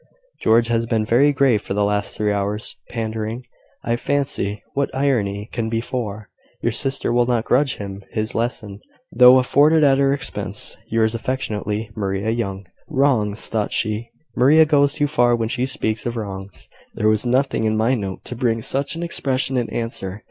"George 0.41 0.67
has 0.69 0.87
been 0.87 1.05
very 1.05 1.31
grave 1.31 1.61
for 1.61 1.75
the 1.75 1.83
last 1.85 2.17
three 2.17 2.31
hours, 2.31 2.75
pandering, 2.89 3.45
I 3.83 3.95
fancy, 3.97 4.63
what 4.73 4.89
irony 4.95 5.47
can 5.51 5.69
be 5.69 5.79
for. 5.79 6.27
Your 6.59 6.71
sister 6.71 7.13
will 7.13 7.27
not 7.27 7.45
grudge 7.45 7.75
him 7.77 8.03
his 8.11 8.33
lesson, 8.33 8.79
though 9.11 9.37
afforded 9.37 9.83
at 9.83 9.99
her 9.99 10.11
expense. 10.11 10.75
"Yours 10.87 11.13
affectionately, 11.13 11.91
"Maria 11.95 12.31
Young." 12.31 12.65
"Wrongs!" 12.89 13.47
thought 13.47 13.73
she; 13.73 14.09
"Maria 14.35 14.65
goes 14.65 14.93
too 14.95 15.05
far 15.05 15.35
when 15.35 15.49
she 15.49 15.67
speaks 15.67 16.07
of 16.07 16.17
wrongs. 16.17 16.67
There 16.95 17.07
was 17.07 17.23
nothing 17.23 17.65
in 17.65 17.77
my 17.77 17.93
note 17.93 18.25
to 18.25 18.35
bring 18.35 18.63
such 18.63 18.95
an 18.95 19.03
expression 19.03 19.55
in 19.55 19.69
answer. 19.69 20.19